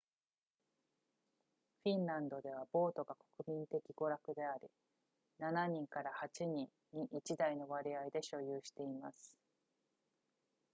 [1.83, 3.15] フィンランドではボートが
[3.45, 4.67] 国民的娯楽であり
[5.39, 5.87] 7～8
[6.47, 9.37] 人に1台の割合で所有しています